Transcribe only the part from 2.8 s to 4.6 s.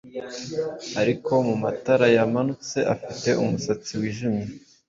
afite umusatsi wijimye